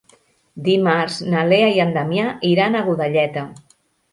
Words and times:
Dimarts 0.67 1.17
na 1.33 1.43
Lea 1.51 1.67
i 1.75 1.77
en 1.85 1.93
Damià 1.99 2.27
iran 2.55 2.79
a 2.79 2.83
Godelleta. 2.89 3.45